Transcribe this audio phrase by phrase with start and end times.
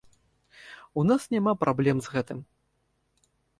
[1.01, 2.43] У нас няма праблем з гэтым.